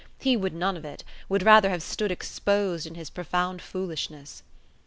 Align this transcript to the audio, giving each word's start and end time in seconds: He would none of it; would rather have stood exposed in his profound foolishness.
He 0.19 0.35
would 0.35 0.55
none 0.55 0.77
of 0.77 0.83
it; 0.83 1.03
would 1.29 1.43
rather 1.43 1.69
have 1.69 1.83
stood 1.83 2.11
exposed 2.11 2.87
in 2.87 2.95
his 2.95 3.11
profound 3.11 3.61
foolishness. 3.61 4.41